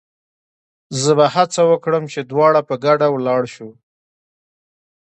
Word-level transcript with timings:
زه 1.01 1.11
به 1.17 1.25
هڅه 1.35 1.61
وکړم 1.71 2.03
چې 2.13 2.19
دواړه 2.31 2.61
په 2.69 2.75
ګډه 2.85 3.07
ولاړ 3.11 3.41
شو. 3.53 3.69